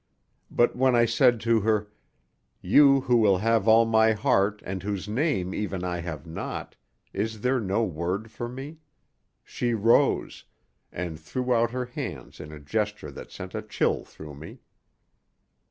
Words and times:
But 0.49 0.75
when 0.75 0.95
I 0.95 1.05
said 1.05 1.39
to 1.41 1.59
her, 1.59 1.91
"You, 2.59 3.01
who 3.01 3.37
have 3.37 3.67
all 3.67 3.85
my 3.85 4.13
heart, 4.13 4.63
and 4.65 4.81
whose 4.81 5.07
name, 5.07 5.53
even, 5.53 5.83
I 5.83 5.99
have 5.99 6.25
not—is 6.25 7.41
there 7.41 7.59
no 7.59 7.83
word 7.83 8.31
for 8.31 8.49
me," 8.49 8.79
she 9.43 9.75
rose, 9.75 10.45
and 10.91 11.19
threw 11.19 11.53
out 11.53 11.69
her 11.69 11.85
hands 11.85 12.39
in 12.39 12.51
a 12.51 12.59
gesture 12.59 13.11
that 13.11 13.29
sent 13.31 13.53
a 13.53 13.61
chill 13.61 14.03
through 14.03 14.33
me. 14.33 14.61